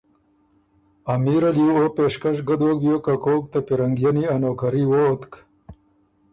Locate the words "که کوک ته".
3.05-3.59